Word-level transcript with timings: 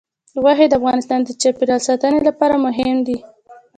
غوښې 0.41 0.67
د 0.69 0.73
افغانستان 0.79 1.19
د 1.23 1.29
چاپیریال 1.41 1.81
ساتنې 1.87 2.19
لپاره 2.27 2.55
مهم 2.65 2.97
دي. 3.07 3.17